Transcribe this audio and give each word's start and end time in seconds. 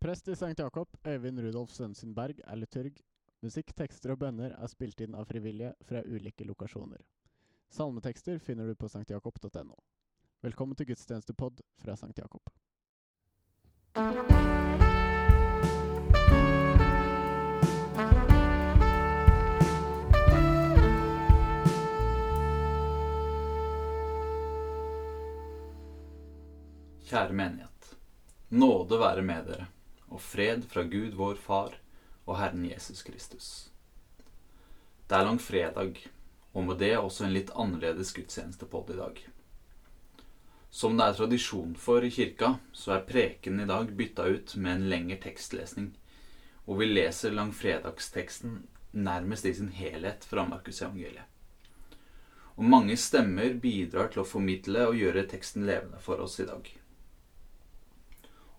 Prest 0.00 0.28
i 0.28 0.32
St. 0.32 0.58
Jakob, 0.58 0.88
Øyvind 1.06 1.40
Rudolf 1.40 1.70
Sønsen 1.70 2.14
Berg, 2.14 2.38
er 2.44 2.56
liturg. 2.56 2.92
Musikk, 3.42 3.74
tekster 3.76 4.14
og 4.14 4.22
bønner 4.22 4.54
er 4.56 4.68
spilt 4.72 5.00
inn 5.04 5.12
av 5.12 5.26
frivillige 5.28 5.74
fra 5.84 6.00
ulike 6.08 6.44
lokasjoner. 6.48 7.02
Salmetekster 7.68 8.38
finner 8.40 8.64
du 8.64 8.72
på 8.80 8.88
sanktjakob.no. 8.88 9.76
Velkommen 10.40 10.78
til 10.78 10.88
gudstjenestepod 10.88 11.60
fra 11.84 11.96
St. 12.00 12.16
Jakob. 12.16 12.48
Kjære 27.10 27.36
menighet. 27.36 27.92
Nåde 28.48 28.96
være 29.04 29.26
med 29.28 29.52
dere, 29.52 29.68
og 30.10 30.20
fred 30.20 30.66
fra 30.68 30.84
Gud 30.84 31.14
vår 31.18 31.38
Far 31.40 31.76
og 32.26 32.38
Herren 32.38 32.66
Jesus 32.66 33.02
Kristus. 33.06 33.70
Det 35.06 35.18
er 35.18 35.26
langfredag, 35.26 35.96
og 36.52 36.66
med 36.66 36.78
det 36.82 36.96
også 36.98 37.26
en 37.26 37.34
litt 37.34 37.50
annerledes 37.54 38.12
gudstjenestepodd 38.14 38.92
i 38.94 38.98
dag. 38.98 39.22
Som 40.70 40.98
det 40.98 41.08
er 41.08 41.16
tradisjon 41.18 41.72
for 41.74 42.04
i 42.06 42.10
kirka, 42.14 42.56
så 42.72 42.94
er 42.94 43.06
preken 43.08 43.58
i 43.58 43.66
dag 43.66 43.90
bytta 43.98 44.28
ut 44.30 44.54
med 44.54 44.76
en 44.76 44.88
lengre 44.92 45.18
tekstlesning, 45.22 45.90
og 46.66 46.78
vi 46.78 46.86
leser 46.92 47.34
langfredagsteksten 47.34 48.60
nærmest 48.92 49.46
i 49.50 49.54
sin 49.54 49.72
helhet 49.74 50.26
fra 50.26 50.46
Markusevangeliet. 50.46 51.26
Og 52.54 52.66
mange 52.68 52.94
stemmer 53.00 53.54
bidrar 53.58 54.12
til 54.12 54.22
å 54.22 54.28
formidle 54.28 54.90
og 54.90 54.98
gjøre 54.98 55.26
teksten 55.30 55.66
levende 55.66 55.98
for 56.02 56.22
oss 56.22 56.38
i 56.42 56.46
dag. 56.46 56.66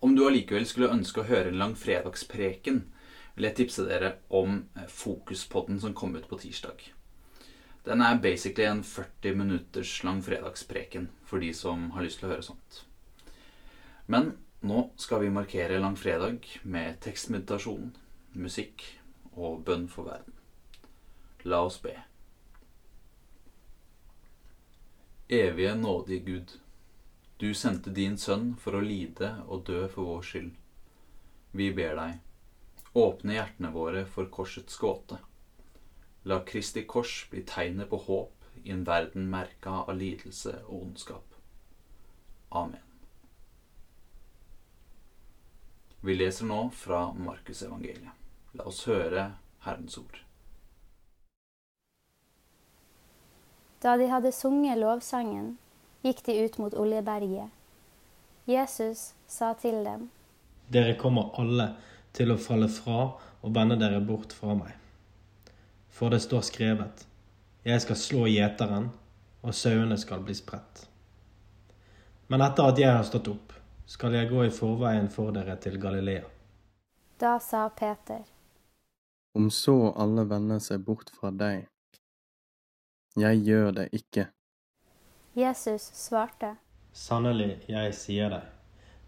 Om 0.02 0.16
du 0.16 0.24
allikevel 0.26 0.64
skulle 0.66 0.90
ønske 0.90 1.22
å 1.22 1.28
høre 1.28 1.52
en 1.52 1.60
langfredagspreken, 1.60 2.80
vil 3.36 3.46
jeg 3.46 3.54
tipse 3.60 3.84
dere 3.86 4.16
om 4.34 4.56
Fokuspodden 4.90 5.78
som 5.78 5.94
kom 5.94 6.16
ut 6.16 6.26
på 6.26 6.40
tirsdag. 6.42 6.80
Den 7.86 8.02
er 8.02 8.18
basically 8.22 8.66
en 8.66 8.82
40 8.82 9.36
minutters 9.38 9.92
langfredagspreken 10.02 11.06
for 11.26 11.38
de 11.38 11.52
som 11.54 11.92
har 11.94 12.02
lyst 12.02 12.18
til 12.18 12.26
å 12.26 12.32
høre 12.32 12.46
sånt. 12.46 12.80
Men 14.10 14.32
nå 14.66 14.88
skal 14.98 15.22
vi 15.22 15.30
markere 15.34 15.78
langfredag 15.78 16.50
med 16.66 16.98
tekstmeditasjon, 17.06 17.94
musikk 18.34 18.82
og 19.36 19.62
bønn 19.66 19.86
for 19.90 20.10
verden. 20.10 20.34
La 21.46 21.62
oss 21.66 21.78
be. 21.82 21.94
Evige, 25.30 25.78
nådige 25.78 26.26
Gud. 26.26 26.58
Du 27.42 27.54
sendte 27.54 27.90
din 27.90 28.14
sønn 28.22 28.52
for 28.54 28.78
å 28.78 28.80
lide 28.86 29.32
og 29.50 29.64
dø 29.66 29.80
for 29.90 30.06
vår 30.06 30.26
skyld. 30.28 30.50
Vi 31.58 31.64
ber 31.74 31.96
deg, 31.98 32.20
åpne 32.94 33.34
hjertene 33.34 33.72
våre 33.74 34.04
for 34.06 34.28
korsets 34.30 34.76
gåte. 34.78 35.16
La 36.22 36.36
Kristi 36.46 36.84
kors 36.86 37.16
bli 37.32 37.42
tegnet 37.42 37.90
på 37.90 37.98
håp 38.04 38.46
i 38.62 38.70
en 38.70 38.84
verden 38.86 39.26
merka 39.32 39.72
av 39.80 39.90
lidelse 39.98 40.52
og 40.68 40.84
ondskap. 40.84 41.34
Amen. 42.60 42.84
Vi 46.06 46.14
leser 46.14 46.46
nå 46.46 46.60
fra 46.70 47.08
Markusevangeliet. 47.10 48.14
La 48.54 48.68
oss 48.70 48.84
høre 48.86 49.32
Herrens 49.66 49.98
ord. 49.98 50.22
Da 53.82 53.96
de 53.98 54.06
hadde 54.14 54.30
sunget 54.30 54.78
lovsangen, 54.78 55.56
gikk 56.02 56.24
de 56.26 56.44
ut 56.44 56.58
mot 56.58 56.74
Oljeberget. 56.74 57.50
Jesus 58.44 59.14
sa 59.26 59.54
til 59.54 59.84
dem, 59.84 60.08
Dere 60.72 60.96
kommer 60.98 61.30
alle 61.38 61.68
til 62.16 62.32
å 62.32 62.40
falle 62.40 62.68
fra 62.72 63.04
og 63.42 63.54
vende 63.54 63.76
dere 63.78 64.00
bort 64.04 64.32
fra 64.32 64.54
meg. 64.56 64.72
For 65.88 66.10
det 66.10 66.22
står 66.24 66.46
skrevet, 66.48 67.06
Jeg 67.64 67.80
skal 67.80 67.96
slå 67.96 68.26
gjeteren, 68.26 68.88
og 69.42 69.54
sauene 69.54 69.98
skal 69.98 70.22
bli 70.26 70.34
spredt. 70.34 70.88
Men 72.26 72.42
etter 72.42 72.72
at 72.72 72.78
jeg 72.78 72.90
har 72.90 73.04
stått 73.06 73.28
opp, 73.30 73.52
skal 73.86 74.14
jeg 74.16 74.30
gå 74.30 74.44
i 74.46 74.50
forveien 74.50 75.08
for 75.10 75.30
dere 75.30 75.54
til 75.62 75.78
Galilea. 75.78 76.24
Da 77.20 77.38
sa 77.38 77.68
Peter, 77.68 78.24
Om 79.34 79.50
så 79.50 79.92
alle 79.96 80.24
vender 80.28 80.58
seg 80.58 80.82
bort 80.84 81.10
fra 81.14 81.30
deg. 81.30 81.68
Jeg 83.16 83.44
gjør 83.46 83.70
det 83.72 83.88
ikke. 83.92 84.26
Jesus 85.34 85.82
svarte, 85.94 86.56
Sannelig, 86.92 87.62
jeg 87.68 87.94
sier 87.96 88.28
deg, 88.34 88.48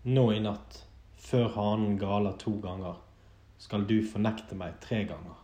nå 0.09 0.31
i 0.33 0.39
natt, 0.41 0.79
før 1.21 1.51
hanen 1.57 1.99
galer 2.01 2.33
to 2.41 2.55
ganger, 2.65 2.97
skal 3.61 3.85
du 3.89 3.99
fornekte 4.09 4.57
meg 4.57 4.79
tre 4.81 5.03
ganger. 5.05 5.37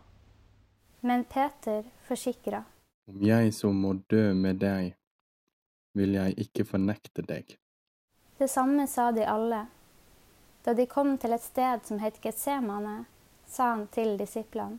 men 1.01 1.23
Peter 1.23 1.83
forsikra, 2.07 2.63
Om 3.07 3.21
jeg 3.25 3.53
så 3.53 3.71
må 3.73 3.93
dø 4.09 4.33
med 4.33 4.55
deg, 4.61 4.95
vil 5.93 6.13
jeg 6.13 6.35
ikke 6.37 6.65
fornekte 6.65 7.21
deg. 7.21 7.57
Det 8.37 8.47
samme 8.49 8.87
sa 8.87 9.11
de 9.11 9.25
alle. 9.27 9.65
Da 10.65 10.73
de 10.73 10.85
kom 10.85 11.17
til 11.17 11.33
et 11.33 11.41
sted 11.43 11.85
som 11.85 11.99
het 11.99 12.21
Getsemane, 12.21 13.05
sa 13.47 13.71
han 13.73 13.87
til 13.87 14.17
disiplene. 14.17 14.77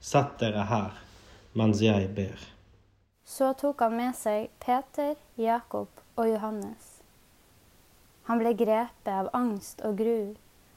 Sett 0.00 0.38
dere 0.38 0.64
her 0.68 0.92
mens 1.54 1.80
jeg 1.80 2.08
ber. 2.14 2.38
Så 3.24 3.54
tok 3.54 3.80
han 3.80 3.96
med 3.96 4.16
seg 4.16 4.50
Peter, 4.60 5.16
Jakob 5.40 5.88
og 6.14 6.28
Johannes. 6.28 6.90
Han 8.28 8.40
ble 8.40 8.52
grepet 8.56 9.10
av 9.12 9.30
angst 9.36 9.80
og 9.84 9.96
gru, 9.98 10.34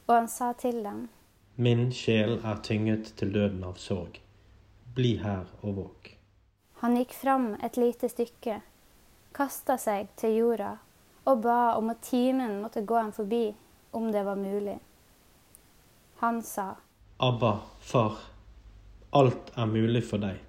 og 0.07 0.13
han 0.15 0.31
sa 0.31 0.53
til 0.53 0.81
dem, 0.83 1.07
Min 1.55 1.87
sjel 1.91 2.37
er 2.45 2.59
tynget 2.61 3.15
til 3.17 3.31
døden 3.33 3.63
av 3.65 3.79
sorg. 3.81 4.19
Bli 4.95 5.15
her 5.23 5.47
og 5.63 5.79
våk. 5.79 6.11
Han 6.83 6.97
gikk 6.99 7.15
fram 7.17 7.55
et 7.65 7.79
lite 7.81 8.09
stykke, 8.11 8.59
kasta 9.33 9.77
seg 9.81 10.11
til 10.21 10.37
jorda 10.37 10.75
og 11.27 11.41
ba 11.43 11.75
om 11.75 11.89
at 11.91 12.03
timen 12.07 12.59
måtte 12.61 12.85
gå 12.87 12.95
ham 12.95 13.11
forbi, 13.11 13.51
om 13.91 14.11
det 14.11 14.23
var 14.23 14.37
mulig. 14.39 14.77
Han 16.21 16.41
sa, 16.43 16.75
Abba, 17.17 17.57
far, 17.79 18.21
alt 19.11 19.51
er 19.57 19.65
mulig 19.65 20.03
for 20.05 20.21
deg. 20.21 20.46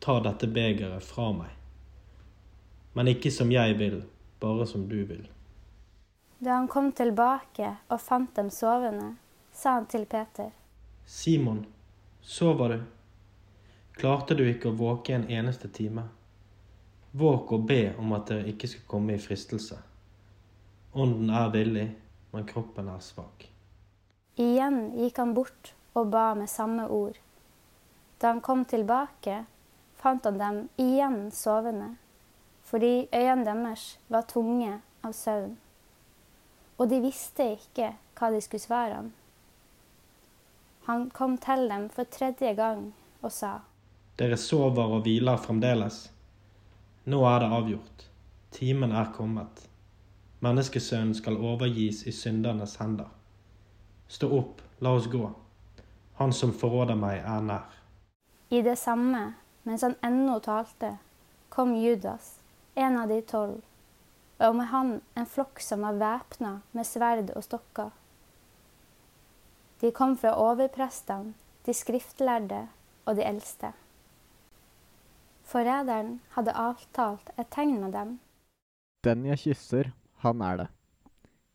Ta 0.00 0.20
dette 0.20 0.46
begeret 0.46 1.04
fra 1.04 1.32
meg. 1.32 1.50
Men 2.94 3.10
ikke 3.10 3.30
som 3.34 3.50
jeg 3.52 3.78
vil, 3.78 4.02
bare 4.40 4.66
som 4.66 4.86
du 4.88 5.00
vil. 5.04 5.26
Da 6.38 6.54
han 6.60 6.68
kom 6.70 6.92
tilbake 6.92 7.74
og 7.88 8.00
fant 8.00 8.36
dem 8.36 8.50
sovende, 8.54 9.16
sa 9.52 9.78
han 9.80 9.88
til 9.90 10.06
Peter, 10.06 10.52
Simon, 11.08 11.66
sover 12.22 12.68
du? 12.68 12.80
Klarte 13.98 14.34
du 14.36 14.44
ikke 14.46 14.68
å 14.68 14.76
våke 14.76 15.14
en 15.16 15.24
eneste 15.32 15.70
time? 15.72 16.04
Våk 17.16 17.54
og 17.56 17.64
be 17.66 17.94
om 17.98 18.12
at 18.12 18.28
dere 18.28 18.50
ikke 18.52 18.68
skal 18.68 18.84
komme 18.86 19.16
i 19.16 19.22
fristelse. 19.22 19.78
Ånden 20.92 21.32
er 21.32 21.48
villig, 21.54 21.86
men 22.30 22.46
kroppen 22.46 22.90
er 22.92 23.00
svak. 23.02 23.48
Igjen 24.38 24.92
gikk 25.00 25.18
han 25.18 25.32
bort 25.34 25.72
og 25.96 26.12
ba 26.12 26.34
med 26.36 26.52
samme 26.52 26.84
ord. 26.92 27.16
Da 28.20 28.34
han 28.34 28.44
kom 28.44 28.66
tilbake, 28.68 29.40
fant 29.98 30.24
han 30.24 30.38
dem 30.38 30.58
igjen 30.78 31.30
sovende, 31.34 31.96
fordi 32.64 33.08
øynene 33.12 33.44
deres 33.44 33.98
var 34.08 34.26
tunge 34.30 34.80
av 35.04 35.12
søvn. 35.12 35.56
Og 36.78 36.90
de 36.90 37.00
visste 37.02 37.52
ikke 37.56 37.92
hva 38.18 38.30
de 38.30 38.40
skulle 38.42 38.62
svare 38.62 38.94
ham. 38.94 39.08
Han 40.88 41.10
kom 41.10 41.36
til 41.38 41.66
dem 41.68 41.88
for 41.92 42.08
tredje 42.08 42.54
gang 42.56 42.92
og 43.22 43.32
sa, 43.32 43.58
Dere 44.18 44.36
sover 44.40 44.96
og 44.96 45.04
hviler 45.06 45.38
fremdeles. 45.38 46.08
Nå 47.06 47.20
er 47.28 47.42
det 47.42 47.50
avgjort. 47.54 48.06
Timen 48.50 48.92
er 48.92 49.12
kommet. 49.14 49.68
Menneskesønnen 50.42 51.14
skal 51.14 51.36
overgis 51.38 52.02
i 52.06 52.14
syndernes 52.14 52.76
hender. 52.80 53.10
Stå 54.08 54.30
opp, 54.38 54.62
la 54.80 54.94
oss 54.96 55.06
gå. 55.12 55.28
Han 56.18 56.32
som 56.32 56.54
forråder 56.54 56.98
meg, 56.98 57.20
er 57.20 57.44
nær. 57.46 57.78
I 58.50 58.62
det 58.64 58.78
samme, 58.80 59.22
mens 59.68 59.84
han 59.84 59.98
ennå 60.00 60.38
talte, 60.40 60.94
kom 61.52 61.74
Judas, 61.76 62.38
en 62.74 62.96
av 62.96 63.10
de 63.12 63.18
tolv, 63.28 63.60
og 64.40 64.54
med 64.56 64.70
han 64.72 64.92
en 65.18 65.28
flokk 65.28 65.60
som 65.60 65.84
var 65.84 65.98
væpna 66.00 66.52
med 66.72 66.88
sverd 66.88 67.34
og 67.34 67.44
stokker. 67.44 67.90
De 69.82 69.90
kom 69.92 70.16
fra 70.16 70.32
overprestene, 70.40 71.34
de 71.68 71.74
skriftlærde 71.76 72.64
og 73.04 73.18
de 73.18 73.26
eldste. 73.28 73.74
Forræderen 75.48 76.18
hadde 76.34 76.56
avtalt 76.56 77.30
et 77.36 77.52
tegn 77.52 77.76
med 77.82 77.92
dem. 77.92 78.18
Den 79.04 79.28
jeg 79.28 79.44
kysser, 79.44 79.92
han 80.24 80.42
er 80.42 80.62
det. 80.62 80.68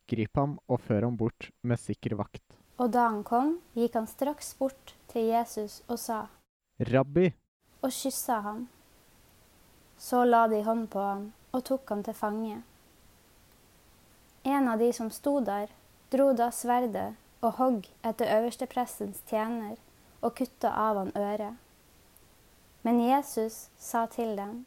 Grip 0.09 0.37
ham 0.37 0.59
og 0.67 0.81
før 0.85 1.09
ham 1.09 1.17
bort 1.17 1.49
med 1.63 1.81
sikker 1.81 2.15
vakt. 2.19 2.43
Og 2.77 2.93
da 2.93 3.09
han 3.09 3.23
kom, 3.25 3.57
gikk 3.77 3.97
han 3.97 4.09
straks 4.09 4.53
bort 4.59 4.95
til 5.11 5.31
Jesus 5.33 5.81
og 5.87 5.99
sa, 6.01 6.25
Rabbi! 6.79 7.31
Og 7.83 7.91
kyssa 7.91 8.39
ham. 8.45 8.67
Så 9.97 10.23
la 10.25 10.47
de 10.47 10.63
hånd 10.63 10.87
på 10.91 10.99
ham 11.03 11.31
og 11.51 11.65
tok 11.67 11.89
ham 11.91 12.03
til 12.03 12.15
fange. 12.17 12.61
En 14.43 14.67
av 14.67 14.79
de 14.79 14.89
som 14.95 15.11
sto 15.11 15.37
der, 15.43 15.69
dro 16.11 16.31
da 16.35 16.49
sverdet 16.51 17.13
og 17.43 17.57
hogg 17.59 17.87
etter 18.03 18.31
øversteprestens 18.37 19.21
tjener 19.29 19.75
og 20.23 20.35
kutta 20.39 20.71
av 20.71 20.99
han 20.99 21.11
øret. 21.19 21.59
Men 22.83 22.99
Jesus 23.03 23.67
sa 23.79 24.05
til 24.11 24.35
dem, 24.39 24.63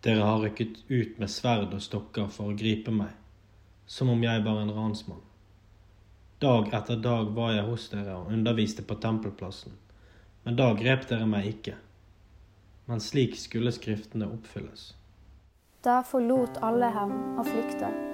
Dere 0.00 0.24
har 0.24 0.40
rykket 0.40 0.78
ut 0.88 1.18
med 1.20 1.28
sverd 1.28 1.74
og 1.76 1.82
stokker 1.84 2.30
for 2.32 2.48
å 2.48 2.56
gripe 2.56 2.92
meg, 2.94 3.12
som 3.84 4.08
om 4.08 4.22
jeg 4.24 4.40
var 4.46 4.62
en 4.62 4.72
ransmann. 4.72 5.20
Dag 6.40 6.70
etter 6.72 6.96
dag 7.04 7.34
var 7.36 7.52
jeg 7.52 7.66
hos 7.68 7.90
dere 7.92 8.14
og 8.16 8.32
underviste 8.32 8.80
på 8.80 8.96
tempelplassen, 8.96 9.74
men 10.46 10.56
da 10.56 10.70
grep 10.78 11.04
dere 11.10 11.28
meg 11.28 11.50
ikke. 11.50 11.76
Men 12.90 13.00
slik 13.00 13.36
skulle 13.38 13.70
Skriftene 13.72 14.26
oppfylles. 14.26 14.94
Da 15.84 16.00
forlot 16.02 16.58
alle 16.66 16.90
ham 16.90 17.38
og 17.38 17.46
flykta. 17.46 18.09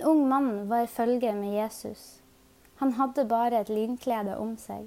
En 0.00 0.06
ung 0.06 0.28
mann 0.28 0.68
var 0.68 0.80
i 0.80 0.86
følge 0.86 1.32
med 1.36 1.52
Jesus. 1.52 2.22
Han 2.76 2.92
hadde 2.96 3.26
bare 3.28 3.58
et 3.60 3.68
linklede 3.68 4.32
om 4.40 4.54
seg. 4.56 4.86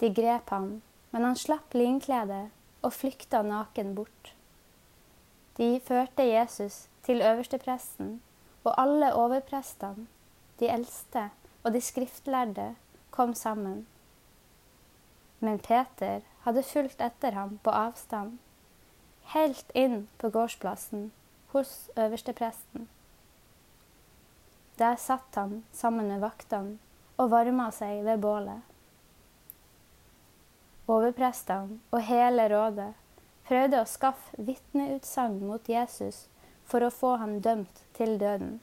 De 0.00 0.08
grep 0.16 0.48
ham, 0.48 0.80
men 1.10 1.26
han 1.28 1.36
slapp 1.36 1.74
linkledet 1.76 2.46
og 2.80 2.94
flykta 2.96 3.42
naken 3.44 3.90
bort. 3.98 4.30
De 5.58 5.76
førte 5.84 6.24
Jesus 6.24 6.86
til 7.04 7.20
øverstepresten, 7.20 8.14
og 8.64 8.80
alle 8.80 9.12
overprestene, 9.12 10.06
de 10.56 10.72
eldste 10.72 11.26
og 11.62 11.76
de 11.76 11.84
skriftlærde 11.84 12.70
kom 13.10 13.34
sammen. 13.34 13.84
Men 15.40 15.60
Peter 15.60 16.24
hadde 16.48 16.64
fulgt 16.64 17.04
etter 17.10 17.36
ham 17.36 17.58
på 17.60 17.76
avstand, 17.84 18.40
helt 19.36 19.76
inn 19.76 20.08
på 20.16 20.32
gårdsplassen 20.32 21.10
hos 21.52 21.90
øverstepresten. 21.92 22.88
Der 24.78 24.96
satt 24.96 25.34
han 25.34 25.62
sammen 25.72 26.08
med 26.08 26.20
vaktene 26.20 26.78
og 27.20 27.30
varma 27.30 27.68
seg 27.74 28.04
ved 28.06 28.22
bålet. 28.24 28.60
Overprestene 30.90 31.78
og 31.92 32.04
hele 32.08 32.48
rådet 32.50 32.92
prøvde 33.48 33.82
å 33.82 33.88
skaffe 33.88 34.44
vitneutsagn 34.48 35.42
mot 35.46 35.68
Jesus 35.68 36.26
for 36.64 36.84
å 36.84 36.94
få 36.94 37.16
ham 37.20 37.36
dømt 37.44 37.82
til 37.98 38.16
døden, 38.18 38.56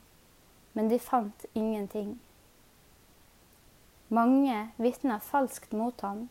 men 0.73 0.89
de 0.89 0.99
fant 0.99 1.45
ingenting. 1.53 2.17
Mange 4.09 4.69
vitna 4.81 5.19
falskt 5.21 5.75
mot 5.77 6.01
ham, 6.01 6.25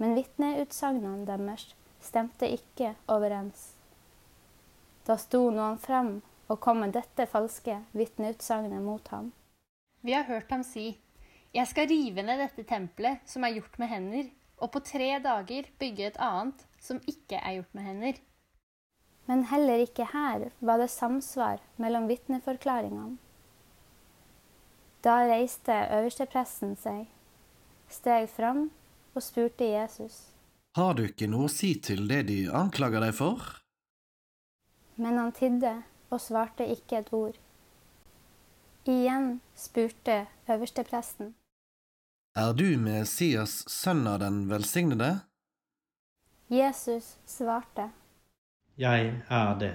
men 0.00 0.16
vitneutsagnene 0.16 1.26
deres 1.28 1.66
stemte 2.00 2.48
ikke 2.48 2.94
overens. 3.12 3.74
Da 5.04 5.18
sto 5.20 5.50
noen 5.52 5.76
frem 5.82 6.20
og 6.50 6.58
kom 6.58 6.82
med 6.82 6.96
dette 6.96 7.28
falske 7.30 7.76
vitneutsagnet 7.94 8.82
mot 8.82 9.06
ham. 9.14 9.30
Vi 10.02 10.16
har 10.16 10.26
hørt 10.26 10.50
ham 10.50 10.64
si, 10.66 10.98
Jeg 11.54 11.66
skal 11.66 11.88
rive 11.90 12.22
ned 12.22 12.38
dette 12.38 12.62
tempelet 12.62 13.26
som 13.26 13.42
er 13.42 13.56
gjort 13.56 13.78
med 13.78 13.88
hender, 13.90 14.26
og 14.62 14.70
på 14.70 14.82
tre 14.86 15.16
dager 15.18 15.66
bygge 15.80 16.06
et 16.06 16.18
annet 16.22 16.62
som 16.78 17.00
ikke 17.10 17.40
er 17.40 17.56
gjort 17.56 17.74
med 17.74 17.86
hender. 17.88 18.20
Men 19.26 19.44
heller 19.50 19.82
ikke 19.82 20.06
her 20.12 20.50
var 20.60 20.78
det 20.78 20.90
samsvar 20.90 21.58
mellom 21.76 22.06
vitneforklaringene. 22.10 23.18
Da 25.02 25.24
reiste 25.26 25.72
øverstepresten 25.72 26.76
seg, 26.76 27.06
steg 27.88 28.28
fram 28.28 28.68
og 29.14 29.22
spurte 29.24 29.64
Jesus. 29.64 30.28
Har 30.76 30.94
du 30.94 31.06
ikke 31.08 31.26
noe 31.30 31.48
å 31.48 31.52
si 31.52 31.72
til 31.82 32.06
det 32.10 32.26
de 32.28 32.44
anklager 32.52 33.02
deg 33.02 33.14
for? 33.16 33.56
Men 35.00 35.16
han 35.18 35.32
tidde 35.34 35.72
og 36.10 36.20
svarte 36.20 36.66
ikke 36.66 37.00
et 37.00 37.12
ord. 37.14 37.38
Igjen 38.88 39.40
spurte 39.54 40.26
øverstepresten. 40.48 41.34
Er 42.36 42.52
du 42.54 42.78
Messias, 42.78 43.64
sønn 43.68 44.06
av 44.06 44.20
den 44.22 44.44
velsignede? 44.50 45.20
Jesus 46.50 47.16
svarte. 47.26 47.90
Jeg 48.78 49.12
er 49.28 49.58
det, 49.58 49.74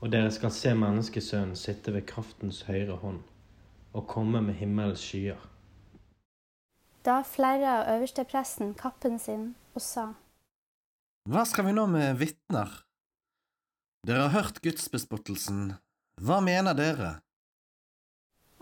og 0.00 0.12
dere 0.12 0.30
skal 0.34 0.52
se 0.52 0.72
menneskesønnen 0.76 1.56
sitte 1.56 1.92
ved 1.94 2.06
kraftens 2.08 2.62
høyre 2.68 2.96
hånd 3.00 3.22
og 3.96 4.08
komme 4.08 4.42
med 4.44 4.58
himmelens 4.58 5.04
skyer. 5.04 5.40
Da 7.06 7.20
flerra 7.22 7.84
øverstepresten 7.94 8.74
kappen 8.74 9.18
sin 9.18 9.54
og 9.74 9.82
sa. 9.84 10.08
Hva 11.30 11.44
skal 11.46 11.68
vi 11.68 11.76
nå 11.76 11.86
med 11.90 12.18
vitner? 12.20 12.85
Dere 14.06 14.28
har 14.28 14.28
hørt 14.28 14.60
gudsbespottelsen. 14.62 15.72
Hva 16.22 16.36
mener 16.38 16.76
dere? 16.78 17.08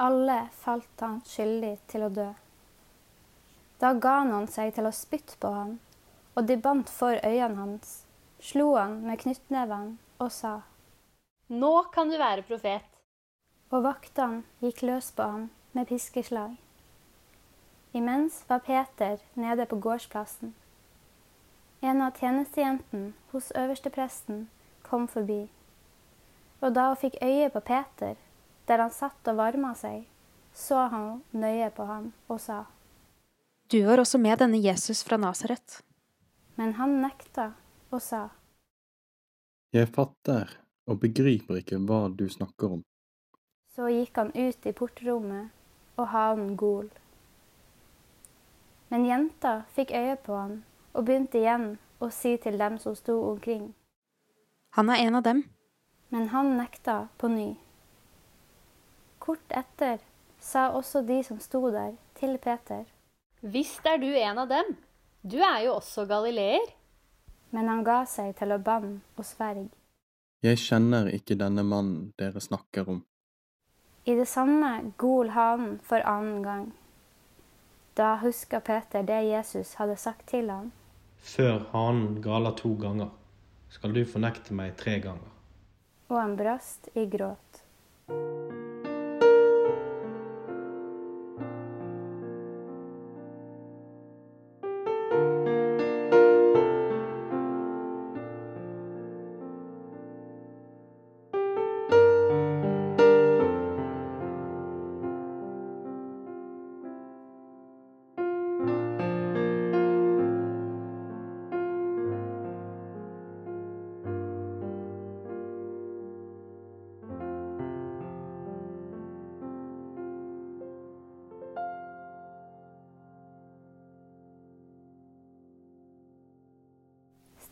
Alle 0.00 0.36
falt 0.56 1.02
han 1.04 1.18
skyldig 1.28 1.74
til 1.92 2.06
å 2.06 2.08
dø. 2.16 2.30
Da 3.82 3.90
ga 4.06 4.14
noen 4.24 4.48
seg 4.48 4.72
til 4.72 4.88
å 4.88 4.94
spytte 4.96 5.36
på 5.42 5.50
han, 5.52 5.74
og 6.32 6.48
de 6.48 6.56
bandt 6.56 6.88
for 6.88 7.20
øynene 7.20 7.58
hans, 7.60 7.92
slo 8.40 8.70
han 8.78 8.96
med 9.04 9.20
knyttneven 9.20 9.98
og 10.16 10.32
sa, 10.32 10.54
Nå 11.52 11.74
kan 11.92 12.08
du 12.08 12.16
være 12.16 12.46
profet. 12.48 12.88
og 13.68 13.84
vaktene 13.84 14.44
gikk 14.64 14.80
løs 14.88 15.12
på 15.12 15.28
han 15.28 15.50
med 15.76 15.88
piskeslag. 15.92 16.56
Imens 17.92 18.44
var 18.48 18.64
Peter 18.64 19.20
nede 19.34 19.66
på 19.66 19.76
gårdsplassen. 19.76 20.54
En 21.82 22.00
av 22.00 22.16
tjenestejentene 22.16 23.12
hos 23.32 23.52
øverstepresten 23.52 24.46
kom 24.94 25.08
forbi, 25.10 25.42
og 26.62 26.74
da 26.76 26.86
hun 26.92 27.00
fikk 27.00 27.18
øye 27.22 27.50
på 27.50 27.60
Peter, 27.66 28.14
der 28.68 28.82
han 28.84 28.92
satt 28.94 29.26
og 29.32 29.40
varma 29.40 29.72
seg, 29.74 30.04
så 30.54 30.86
han 30.92 31.18
nøye 31.34 31.72
på 31.74 31.86
ham 31.88 32.12
og 32.30 32.38
sa, 32.40 32.64
Du 33.72 33.80
var 33.86 33.98
også 33.98 34.18
med 34.22 34.38
denne 34.38 34.60
Jesus 34.62 35.02
fra 35.02 35.16
Nasaret. 35.16 35.80
men 36.56 36.74
han 36.78 37.00
nekta 37.02 37.52
og 37.90 38.02
sa, 38.02 38.28
Jeg 39.72 39.88
fatter 39.88 40.58
og 40.86 41.00
begriper 41.00 41.58
ikke 41.58 41.80
hva 41.82 42.08
du 42.08 42.28
snakker 42.30 42.76
om. 42.76 42.82
Så 43.74 43.88
gikk 43.90 44.16
han 44.16 44.30
ut 44.36 44.66
i 44.66 44.72
portrommet, 44.72 45.50
og 45.96 46.06
hanen 46.08 46.56
gol. 46.56 46.90
Men 48.90 49.06
jenta 49.06 49.64
fikk 49.74 49.90
øye 49.90 50.16
på 50.16 50.36
han 50.36 50.60
og 50.92 51.04
begynte 51.08 51.38
igjen 51.38 51.78
å 51.98 52.10
si 52.14 52.36
til 52.36 52.58
dem 52.58 52.78
som 52.78 52.94
sto 52.94 53.16
omkring. 53.32 53.74
Han 54.74 54.90
er 54.90 55.04
en 55.06 55.14
av 55.14 55.22
dem. 55.22 55.42
Men 56.08 56.28
han 56.28 56.56
nekta 56.56 57.08
på 57.16 57.28
ny. 57.28 57.52
Kort 59.18 59.54
etter 59.54 60.00
sa 60.42 60.64
også 60.74 61.04
de 61.06 61.20
som 61.22 61.38
sto 61.38 61.60
der, 61.70 61.94
til 62.18 62.34
Peter. 62.42 62.82
Visst 63.40 63.86
er 63.86 64.02
du 64.02 64.08
en 64.10 64.42
av 64.42 64.50
dem. 64.50 64.74
Du 65.22 65.38
er 65.38 65.62
jo 65.68 65.76
også 65.76 66.08
galileer. 66.10 66.66
Men 67.54 67.70
han 67.70 67.86
ga 67.86 68.00
seg 68.02 68.34
til 68.34 68.50
å 68.50 68.58
banne 68.58 68.98
og 69.14 69.22
sverge. 69.28 69.70
Jeg 70.42 70.58
kjenner 70.58 71.06
ikke 71.14 71.38
denne 71.38 71.62
mannen 71.62 72.10
dere 72.18 72.42
snakker 72.42 72.90
om. 72.96 73.04
I 74.10 74.18
det 74.18 74.26
samme 74.26 74.74
gol 74.98 75.30
hanen 75.38 75.78
for 75.86 76.02
annen 76.02 76.42
gang. 76.42 76.70
Da 77.94 78.16
huska 78.26 78.58
Peter 78.58 79.06
det 79.06 79.22
Jesus 79.30 79.76
hadde 79.78 79.94
sagt 79.96 80.26
til 80.34 80.50
ham. 80.50 80.72
Før 81.22 81.62
hanen 81.70 82.18
galer 82.26 82.58
to 82.58 82.74
ganger, 82.74 83.14
skal 83.74 83.94
du 83.94 84.04
fornekte 84.06 84.54
meg 84.54 84.76
tre 84.78 84.98
ganger. 85.02 85.30
og 86.08 86.20
han 86.20 86.36
brast 86.36 86.88
i 86.94 87.06
gråt. 87.10 87.64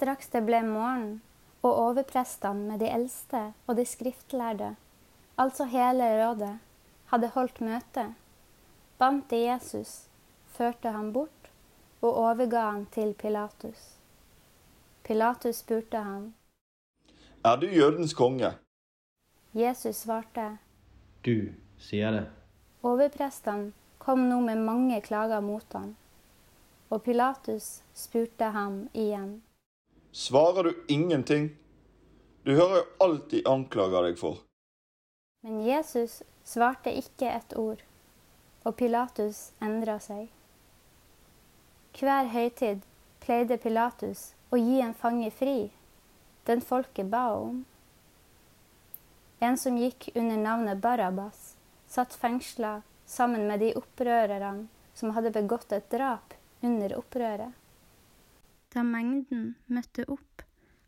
Straks 0.02 0.32
det 0.34 0.40
ble 0.42 0.58
morgen, 0.66 1.20
og 1.62 1.76
overprestene 1.78 2.72
med 2.72 2.80
de 2.82 2.88
eldste 2.90 3.40
og 3.70 3.76
de 3.78 3.84
skriftlærde, 3.86 4.72
altså 5.38 5.68
hele 5.70 6.08
rådet, 6.18 6.56
hadde 7.12 7.28
holdt 7.36 7.60
møte, 7.62 8.08
bandt 8.98 9.28
de 9.30 9.38
Jesus, 9.44 9.92
førte 10.56 10.90
ham 10.90 11.12
bort 11.14 11.52
og 12.00 12.18
overga 12.24 12.64
han 12.72 12.88
til 12.96 13.12
Pilatus. 13.14 13.84
Pilatus 15.06 15.62
spurte 15.62 16.02
ham. 16.02 16.26
Er 17.44 17.62
du 17.62 17.68
jødens 17.70 18.14
konge? 18.14 18.50
Jesus 19.54 20.02
svarte. 20.02 20.48
Du 21.22 21.54
sier 21.78 22.10
det. 22.10 22.26
Overprestene 22.82 23.70
kom 24.02 24.26
nå 24.26 24.42
med 24.50 24.66
mange 24.66 24.98
klager 25.00 25.46
mot 25.46 25.78
ham, 25.78 25.94
og 26.90 27.06
Pilatus 27.06 27.84
spurte 27.94 28.50
ham 28.50 28.88
igjen. 28.90 29.38
Svarer 30.12 30.64
du 30.64 30.84
ingenting? 30.88 31.56
Du 32.42 32.54
hører 32.54 32.76
jo 32.76 32.84
alt 33.00 33.30
de 33.30 33.38
anklager 33.48 34.04
deg 34.04 34.18
for. 34.20 34.42
Men 35.40 35.62
Jesus 35.64 36.18
svarte 36.44 36.92
ikke 36.92 37.30
et 37.32 37.54
ord, 37.56 37.80
og 38.68 38.76
Pilatus 38.76 39.40
endra 39.64 39.94
seg. 40.04 40.26
Hver 41.96 42.28
høytid 42.28 42.84
pleide 43.24 43.56
Pilatus 43.62 44.34
å 44.52 44.60
gi 44.60 44.82
en 44.84 44.92
fange 44.92 45.30
fri, 45.32 45.70
den 46.44 46.60
folket 46.60 47.08
ba 47.08 47.24
om. 47.38 47.64
En 49.40 49.56
som 49.56 49.80
gikk 49.80 50.10
under 50.12 50.36
navnet 50.36 50.84
Barabbas, 50.84 51.54
satt 51.88 52.12
fengsla 52.12 52.82
sammen 53.08 53.48
med 53.48 53.64
de 53.64 53.72
opprørerne 53.80 54.68
som 54.92 55.16
hadde 55.16 55.32
begått 55.32 55.72
et 55.72 55.88
drap 55.88 56.36
under 56.60 56.98
opprøret. 57.00 57.61
Da 58.72 58.80
mengden 58.82 59.56
møtte 59.68 60.06
opp 60.08 60.44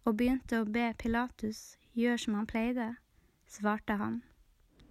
og 0.08 0.16
begynte 0.16 0.62
å 0.62 0.68
be 0.68 0.86
Pilatus 0.96 1.74
gjøre 1.92 2.20
som 2.22 2.36
han 2.38 2.46
pleide, 2.48 2.86
svarte 3.48 3.98
han. 4.00 4.22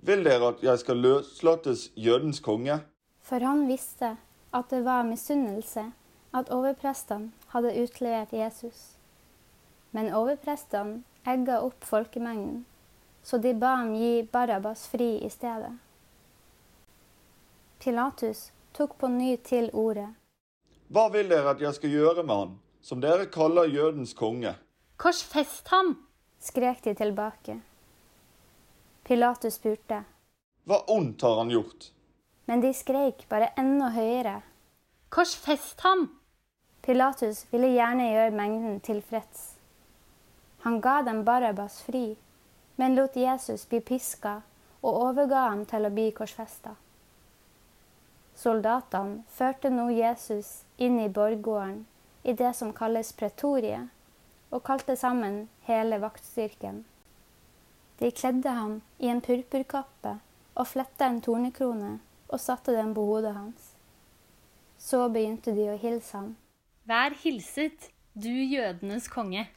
Vil 0.05 0.21
dere 0.25 0.51
at 0.51 0.61
jeg 0.61 0.81
skal 0.83 1.01
løslates 1.01 1.87
jødens 1.97 2.41
konge? 2.43 2.81
For 3.23 3.41
han 3.41 3.65
visste 3.69 4.15
at 4.53 4.69
det 4.69 4.83
var 4.85 5.07
misunnelse 5.07 5.87
at 6.37 6.51
overprestene 6.53 7.31
hadde 7.53 7.73
utlevert 7.81 8.33
Jesus. 8.35 8.97
Men 9.91 10.13
overprestene 10.13 11.01
egga 11.25 11.61
opp 11.65 11.85
folkemengden, 11.87 12.65
så 13.23 13.39
de 13.41 13.53
ba 13.57 13.77
ham 13.79 13.93
gi 13.97 14.25
Barabbas 14.33 14.85
fri 14.91 15.15
i 15.23 15.29
stedet. 15.33 15.71
Pilatus 17.81 18.51
tok 18.73 18.97
på 18.99 19.09
ny 19.09 19.35
til 19.41 19.69
ordet. 19.73 20.11
Hva 20.93 21.07
vil 21.13 21.31
dere 21.31 21.55
at 21.55 21.61
jeg 21.63 21.79
skal 21.79 21.95
gjøre 21.95 22.25
med 22.27 22.35
han, 22.35 22.53
som 22.83 22.99
dere 23.01 23.25
kaller 23.31 23.69
jødens 23.71 24.13
konge? 24.13 24.55
Korsfest 24.99 25.67
ham! 25.71 25.95
skrek 26.43 26.83
de 26.83 26.93
tilbake. 26.93 27.61
Pilatus 29.07 29.55
spurte, 29.55 30.03
Hva 30.67 30.81
ondt 30.91 31.21
har 31.23 31.37
han 31.39 31.51
gjort? 31.51 31.91
men 32.45 32.61
de 32.61 32.73
skreik 32.75 33.23
bare 33.29 33.53
enda 33.57 33.89
høyere. 33.95 34.41
Korsfest 35.09 35.79
ham! 35.87 36.09
Pilatus 36.83 37.45
ville 37.51 37.69
gjerne 37.71 38.09
gjøre 38.11 38.35
mengden 38.35 38.79
tilfreds. 38.83 39.53
Han 40.65 40.81
ga 40.81 41.01
dem 41.07 41.23
Barabbas 41.23 41.81
fri, 41.81 42.17
men 42.75 42.95
lot 42.95 43.15
Jesus 43.15 43.63
bli 43.65 43.79
piska 43.79 44.41
og 44.81 44.99
overga 45.05 45.45
ham 45.49 45.63
til 45.65 45.87
å 45.87 45.91
bli 45.95 46.09
korsfesta. 46.11 46.75
Soldatene 48.35 49.23
førte 49.29 49.69
nå 49.71 49.87
Jesus 49.93 50.63
inn 50.77 50.99
i 50.99 51.07
borggården 51.07 51.85
i 52.23 52.33
det 52.33 52.53
som 52.55 52.73
kalles 52.73 53.11
pretoriet, 53.13 53.89
og 54.53 54.63
kalte 54.63 54.95
sammen 54.95 55.47
hele 55.67 55.99
vaktstyrken. 56.01 56.83
De 57.99 58.11
kledde 58.11 58.49
ham 58.49 58.81
i 58.99 59.09
en 59.09 59.21
purpurkappe 59.21 60.17
og 60.55 60.67
fletta 60.67 61.07
en 61.09 61.21
tornekrone 61.25 61.97
og 62.29 62.41
satte 62.41 62.75
den 62.75 62.93
på 62.93 63.05
hodet 63.07 63.33
hans. 63.35 63.73
Så 64.77 65.07
begynte 65.09 65.53
de 65.55 65.69
å 65.71 65.79
hilse 65.79 66.17
ham. 66.17 66.31
Vær 66.89 67.15
hilset, 67.23 67.89
du 68.13 68.29
jødenes 68.29 69.07
konge. 69.07 69.47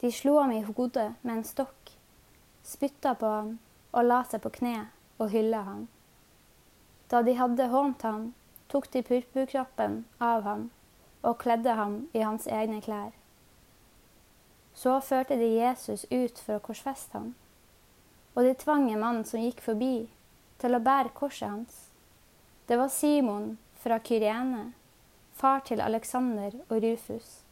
De 0.00 0.12
slo 0.12 0.36
ham 0.38 0.52
i 0.52 0.62
hodet 0.62 1.08
med 1.22 1.38
en 1.38 1.46
stokk, 1.46 1.92
spytta 2.62 3.14
på 3.18 3.30
ham 3.32 3.52
og 3.92 4.04
la 4.04 4.22
seg 4.28 4.44
på 4.44 4.52
kne 4.58 4.76
og 5.18 5.30
hylla 5.32 5.62
ham. 5.66 5.86
Da 7.10 7.22
de 7.22 7.36
hadde 7.38 7.70
hånt 7.72 8.02
ham, 8.04 8.32
tok 8.68 8.90
de 8.92 9.02
purpurkroppen 9.06 10.02
av 10.20 10.44
ham 10.44 10.66
og 11.26 11.40
kledde 11.42 11.74
ham 11.74 12.04
i 12.14 12.22
hans 12.22 12.46
egne 12.46 12.78
klær. 12.82 13.10
Så 14.76 15.00
førte 15.00 15.38
de 15.40 15.48
Jesus 15.56 16.04
ut 16.12 16.38
for 16.38 16.58
å 16.58 16.64
korsfeste 16.68 17.18
ham, 17.18 17.32
og 18.36 18.44
de 18.44 18.54
tvang 18.60 18.90
en 18.92 19.02
mann 19.02 19.22
som 19.24 19.42
gikk 19.42 19.62
forbi, 19.64 20.06
til 20.60 20.76
å 20.76 20.82
bære 20.84 21.12
korset 21.16 21.48
hans. 21.48 21.80
Det 22.68 22.78
var 22.78 22.92
Simon 22.92 23.56
fra 23.82 23.98
Kyrene, 24.00 24.70
far 25.36 25.64
til 25.68 25.82
Alexander 25.84 26.54
og 26.68 26.80
Rufus. 26.84 27.42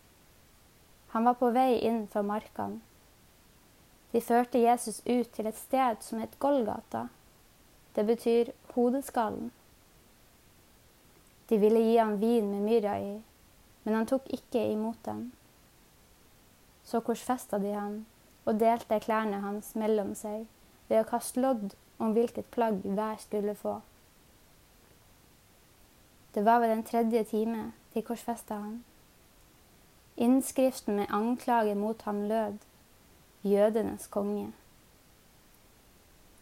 Han 1.13 1.29
var 1.29 1.37
på 1.41 1.51
vei 1.55 1.81
inn 1.87 2.07
fra 2.13 2.25
markene. 2.27 2.81
De 4.15 4.21
førte 4.23 4.63
Jesus 4.63 5.01
ut 5.05 5.31
til 5.35 5.47
et 5.51 5.59
sted 5.59 6.01
som 6.07 6.21
het 6.23 6.39
Golgata. 6.39 7.09
Det 7.95 8.05
betyr 8.07 8.53
hodeskallen. 8.75 9.51
De 11.51 11.59
ville 11.59 11.83
gi 11.83 11.97
ham 11.99 12.17
vin 12.21 12.47
med 12.51 12.63
myrra 12.69 12.95
i, 13.03 13.15
men 13.85 13.95
han 13.95 14.07
tok 14.09 14.29
ikke 14.33 14.65
imot 14.73 15.01
dem. 15.05 15.33
Så 16.85 17.01
korsfesta 17.01 17.59
de 17.59 17.73
ham 17.73 18.03
og 18.45 18.61
delte 18.61 19.01
klærne 19.01 19.41
hans 19.45 19.73
mellom 19.79 20.13
seg 20.19 20.47
ved 20.89 21.01
å 21.01 21.09
kaste 21.09 21.41
lodd 21.41 21.73
om 21.99 22.13
hvilket 22.17 22.51
plagg 22.53 22.83
hver 22.85 23.21
skulle 23.23 23.55
få. 23.57 23.79
Det 26.35 26.43
var 26.45 26.61
ved 26.61 26.75
den 26.75 26.83
tredje 26.83 27.25
time 27.31 27.71
de 27.95 28.03
korsfesta 28.03 28.59
ham. 28.59 28.83
Innskriften 30.17 30.97
med 30.97 31.11
anklage 31.11 31.75
mot 31.75 32.03
ham 32.03 32.23
lød 32.29 32.59
'Jødenes 33.45 34.09
konge'. 34.09 34.53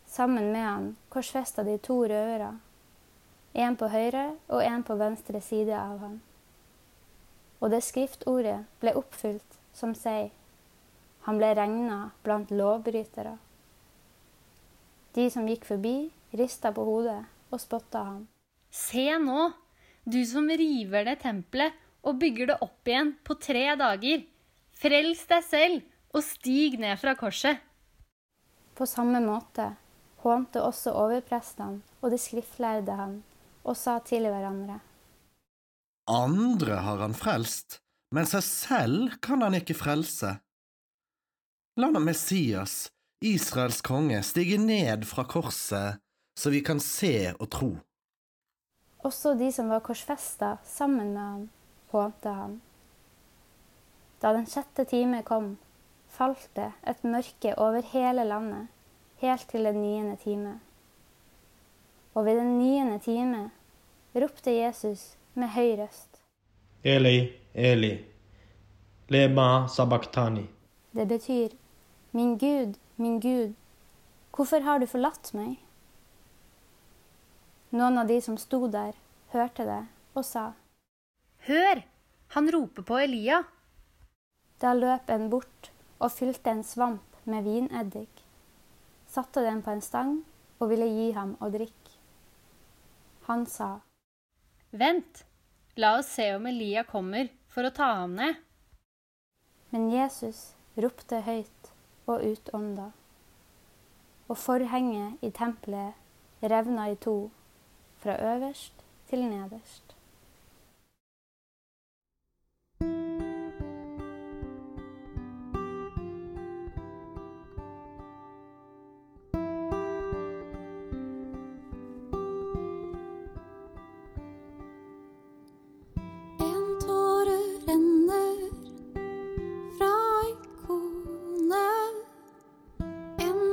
Sammen 0.07 0.53
med 0.53 0.61
ham 0.61 0.97
korsfesta 1.09 1.65
de 1.65 1.79
to 1.79 2.03
røvere, 2.05 2.61
en 3.55 3.77
på 3.77 3.89
høyre 3.89 4.37
og 4.49 4.65
en 4.65 4.83
på 4.83 4.95
venstre 4.95 5.41
side 5.41 5.77
av 5.77 5.99
ham. 5.99 6.21
Og 7.63 7.71
det 7.71 7.83
skriftordet 7.87 8.65
ble 8.83 8.95
oppfylt 8.99 9.59
som 9.73 9.95
sier 9.97 10.33
han 11.23 11.39
ble 11.39 11.53
regna 11.55 11.99
blant 12.27 12.51
lovbrytere. 12.51 13.37
De 15.15 15.29
som 15.31 15.47
gikk 15.47 15.69
forbi, 15.69 16.11
rista 16.35 16.73
på 16.75 16.83
hodet 16.87 17.21
og 17.53 17.61
spotta 17.63 18.03
ham. 18.09 18.23
Se 18.73 19.05
nå, 19.23 19.53
du 20.03 20.19
som 20.27 20.49
river 20.51 21.07
ned 21.07 21.21
tempelet 21.23 21.79
og 22.03 22.19
bygger 22.19 22.51
det 22.51 22.59
opp 22.65 22.89
igjen 22.91 23.13
på 23.23 23.37
tre 23.39 23.67
dager. 23.79 24.25
Frels 24.75 25.23
deg 25.31 25.47
selv 25.47 26.17
og 26.17 26.25
stig 26.27 26.81
ned 26.83 26.99
fra 26.99 27.15
korset. 27.15 27.61
På 28.75 28.89
samme 28.89 29.21
måte 29.23 29.69
hånte 30.25 30.63
også 30.65 30.97
overprestene 30.97 31.83
og 32.01 32.11
de 32.11 32.19
skriftlærde 32.19 32.97
ham 32.99 33.21
og 33.63 33.77
sa 33.79 34.01
til 34.03 34.27
hverandre. 34.27 34.81
Andre 36.13 36.75
har 36.85 36.99
han 37.01 37.15
frelst, 37.17 37.79
men 38.13 38.27
seg 38.29 38.43
selv 38.45 39.15
kan 39.25 39.41
han 39.41 39.55
ikke 39.57 39.77
frelse. 39.79 40.35
La 41.81 41.89
nå 41.89 42.03
Messias, 42.05 42.91
Israels 43.25 43.81
konge, 43.81 44.19
stige 44.21 44.59
ned 44.61 45.07
fra 45.09 45.25
korset, 45.25 46.03
så 46.37 46.53
vi 46.53 46.61
kan 46.61 46.83
se 46.85 47.33
og 47.39 47.49
tro. 47.55 47.71
Også 49.09 49.33
de 49.41 49.49
som 49.57 49.73
var 49.73 49.81
korsfesta 49.87 50.59
sammen 50.69 51.15
med 51.15 51.23
ham, 51.23 51.49
hånte 51.95 52.37
ham. 52.37 52.59
Da 54.21 54.35
den 54.37 54.45
sjette 54.47 54.85
time 54.93 55.23
kom, 55.25 55.57
falt 56.13 56.45
det 56.61 56.69
et 56.93 57.01
mørke 57.09 57.57
over 57.57 57.81
hele 57.95 58.29
landet, 58.29 58.69
helt 59.25 59.49
til 59.49 59.65
den 59.65 59.81
niende 59.81 60.21
time. 60.21 60.59
Og 62.13 62.29
ved 62.29 62.37
den 62.43 62.59
niende 62.61 63.01
time 63.01 63.49
ropte 64.13 64.53
Jesus 64.53 65.15
med 65.35 65.53
høy 65.55 65.77
røst. 65.81 66.21
Eli, 66.85 67.33
Eli, 67.55 67.93
lema 69.09 69.69
sabachthani. 69.69 70.47
Det 70.93 71.07
betyr, 71.09 71.55
min 72.13 72.39
Gud, 72.39 72.75
min 72.97 73.21
Gud, 73.21 73.55
hvorfor 74.37 74.61
har 74.61 74.79
du 74.79 74.87
forlatt 74.87 75.33
meg? 75.37 75.57
Noen 77.73 78.03
av 78.03 78.11
de 78.11 78.19
som 78.21 78.37
sto 78.37 78.67
der, 78.69 78.93
hørte 79.33 79.65
det 79.65 79.81
og 80.13 80.27
sa, 80.29 80.51
Hør, 81.47 81.81
han 82.37 82.51
roper 82.53 82.85
på 82.87 82.99
Elia. 83.03 83.43
Da 84.61 84.75
løp 84.77 85.09
en 85.11 85.31
bort 85.33 85.71
og 85.99 86.13
fylte 86.13 86.53
en 86.53 86.63
svamp 86.63 87.17
med 87.25 87.47
vineddik, 87.47 88.23
satte 89.09 89.43
den 89.43 89.63
på 89.63 89.73
en 89.73 89.83
stang 89.83 90.13
og 90.61 90.69
ville 90.71 90.87
gi 90.87 91.09
ham 91.17 91.35
å 91.41 91.49
drikke. 91.51 91.97
Han 93.27 93.47
sa, 93.47 93.81
Vent, 94.73 95.25
la 95.75 95.99
oss 95.99 96.07
se 96.07 96.35
om 96.35 96.47
Elia 96.47 96.81
kommer 96.89 97.29
for 97.53 97.69
å 97.69 97.71
ta 97.77 97.91
ham 97.99 98.15
ned. 98.17 98.39
Men 99.69 99.91
Jesus 99.93 100.55
ropte 100.81 101.19
høyt 101.27 101.69
og 102.09 102.25
utånda, 102.25 102.87
og 104.33 104.39
forhenget 104.41 105.21
i 105.21 105.29
tempelet 105.37 106.49
revna 106.55 106.89
i 106.89 106.97
to, 106.97 107.29
fra 108.01 108.17
øverst 108.33 108.81
til 109.11 109.27
nederst. 109.29 109.92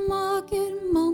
En 0.10 1.09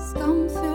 Scum 0.00 0.69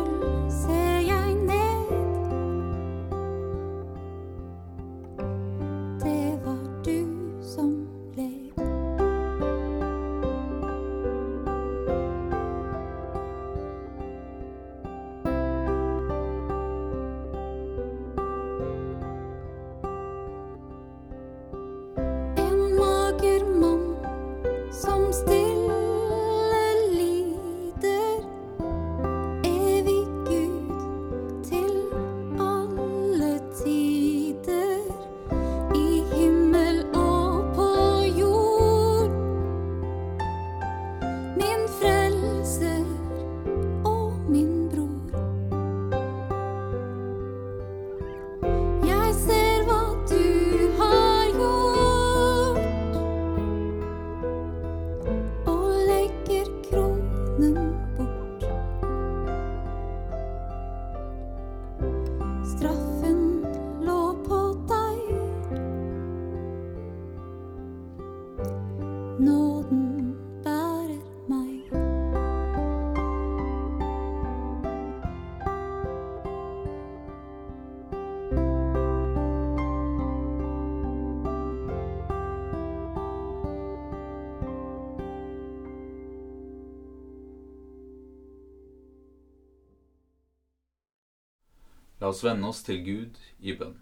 La 92.02 92.10
oss 92.12 92.24
vende 92.26 92.48
oss 92.50 92.64
til 92.68 92.82
Gud 92.84 93.20
i 93.40 93.54
bønn. 93.56 93.78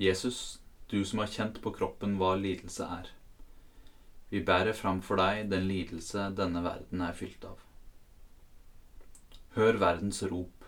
Jesus, 0.00 0.60
du 0.88 1.02
som 1.04 1.20
har 1.22 1.32
kjent 1.32 1.58
på 1.64 1.72
kroppen 1.74 2.14
hva 2.20 2.36
lidelse 2.38 2.86
er. 2.86 3.10
Vi 4.30 4.40
bærer 4.46 4.76
fram 4.78 5.02
for 5.02 5.18
deg 5.18 5.50
den 5.50 5.66
lidelse 5.66 6.28
denne 6.38 6.62
verden 6.62 7.02
er 7.02 7.18
fylt 7.18 7.44
av. 7.48 7.58
Hør 9.56 9.80
verdens 9.82 10.22
rop, 10.30 10.66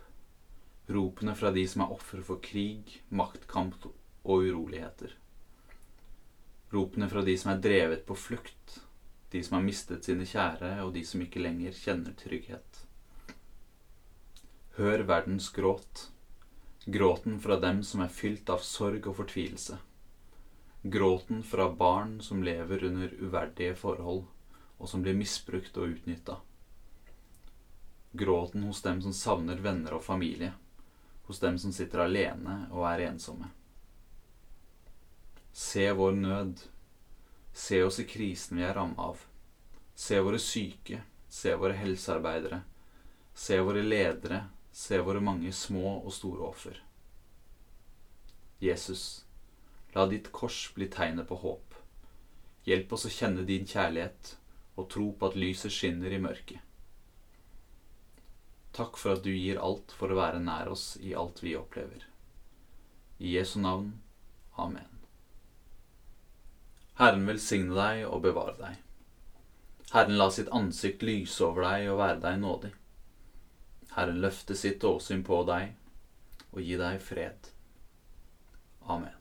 ropene 0.90 1.36
fra 1.38 1.52
de 1.54 1.62
som 1.70 1.84
er 1.84 1.94
ofre 1.94 2.24
for 2.26 2.42
krig, 2.42 2.98
maktkamp 3.14 3.86
og 3.86 4.48
uroligheter. 4.48 5.14
Ropene 6.74 7.06
fra 7.12 7.22
de 7.22 7.36
som 7.38 7.52
er 7.52 7.62
drevet 7.62 8.02
på 8.08 8.18
flukt, 8.18 8.80
de 9.30 9.42
som 9.46 9.60
har 9.60 9.64
mistet 9.64 10.04
sine 10.04 10.26
kjære, 10.26 10.80
og 10.82 10.90
de 10.96 11.04
som 11.06 11.22
ikke 11.22 11.40
lenger 11.40 11.76
kjenner 11.76 12.18
trygghet. 12.18 12.82
Hør 14.76 14.98
verdens 14.98 15.50
gråt, 15.52 16.10
gråten 16.84 17.40
fra 17.40 17.58
dem 17.60 17.82
som 17.84 18.00
er 18.00 18.08
fylt 18.08 18.48
av 18.48 18.62
sorg 18.64 19.04
og 19.10 19.18
fortvilelse. 19.18 19.76
Gråten 20.82 21.42
fra 21.44 21.66
barn 21.68 22.14
som 22.24 22.40
lever 22.42 22.84
under 22.88 23.12
uverdige 23.20 23.74
forhold, 23.76 24.22
og 24.78 24.88
som 24.88 25.04
blir 25.04 25.18
misbrukt 25.18 25.76
og 25.76 25.92
utnytta. 25.92 26.38
Gråten 28.12 28.64
hos 28.64 28.80
dem 28.82 29.02
som 29.04 29.12
savner 29.12 29.60
venner 29.60 29.98
og 29.98 30.06
familie, 30.06 30.54
hos 31.28 31.44
dem 31.44 31.60
som 31.60 31.76
sitter 31.76 32.06
alene 32.06 32.62
og 32.70 32.88
er 32.94 33.04
ensomme. 33.10 33.52
Se 35.52 35.84
vår 35.92 36.16
nød. 36.16 36.64
Se 37.52 37.82
oss 37.84 38.00
i 38.00 38.08
krisen 38.08 38.56
vi 38.56 38.64
er 38.64 38.72
ramma 38.80 39.12
av. 39.12 39.20
Se 39.94 40.16
våre 40.20 40.40
syke. 40.40 41.02
Se 41.28 41.52
våre 41.60 41.76
helsearbeidere. 41.76 42.62
Se 43.34 43.60
våre 43.60 43.84
ledere 43.84 44.42
se 44.72 44.98
våre 45.04 45.20
mange 45.20 45.52
små 45.52 45.98
og 46.00 46.12
store 46.12 46.48
offer. 46.48 46.80
Jesus, 48.62 49.24
la 49.94 50.06
ditt 50.08 50.32
kors 50.32 50.70
bli 50.74 50.88
tegnet 50.88 51.28
på 51.28 51.38
håp. 51.42 51.74
Hjelp 52.64 52.92
oss 52.94 53.06
å 53.08 53.12
kjenne 53.12 53.44
din 53.46 53.66
kjærlighet 53.68 54.36
og 54.78 54.88
tro 54.92 55.10
på 55.12 55.28
at 55.28 55.38
lyset 55.38 55.74
skinner 55.74 56.14
i 56.14 56.20
mørket. 56.22 56.60
Takk 58.72 58.96
for 58.96 59.18
at 59.18 59.24
du 59.26 59.32
gir 59.34 59.60
alt 59.60 59.92
for 59.98 60.12
å 60.12 60.16
være 60.16 60.40
nær 60.40 60.70
oss 60.72 60.94
i 61.04 61.12
alt 61.12 61.42
vi 61.44 61.52
opplever. 61.58 62.06
I 63.20 63.34
Jesu 63.36 63.58
navn. 63.60 63.98
Amen. 64.56 64.88
Herren 66.96 67.26
velsigne 67.28 67.76
deg 67.76 68.06
og 68.08 68.22
bevare 68.24 68.56
deg. 68.60 68.78
Herren 69.92 70.16
la 70.16 70.30
sitt 70.32 70.48
ansikt 70.56 71.04
lyse 71.04 71.44
over 71.44 71.66
deg 71.66 71.90
og 71.92 72.00
være 72.00 72.22
deg 72.22 72.40
nådig. 72.40 72.72
Herren 73.94 74.20
løfte 74.24 74.56
sitt 74.56 74.84
åsyn 74.84 75.20
på 75.24 75.42
deg 75.44 75.74
og 76.52 76.60
gi 76.64 76.78
deg 76.80 77.00
fred. 77.04 77.50
Amen. 78.88 79.18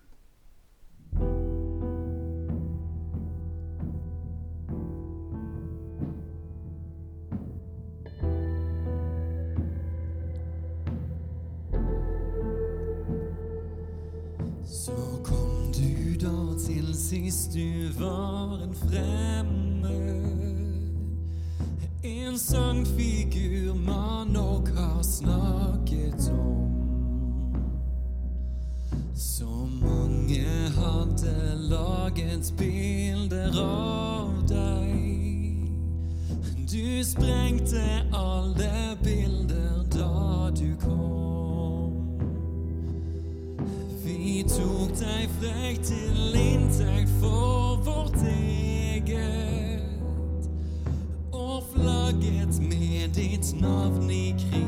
Så 14.66 14.96
kom 15.28 15.72
du 15.76 16.16
da 16.24 16.38
til 16.64 16.94
sist 16.96 17.52
du 17.54 17.92
var 18.00 18.64
en 18.64 18.76
fremmed. 18.88 19.82
En 22.04 22.40
sann 22.40 22.86
figur 22.86 23.76
man 23.76 24.41
Of 53.64 54.02
me. 54.02 54.61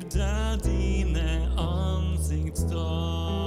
dina 0.00 1.30
ansiktsdrag 1.56 3.41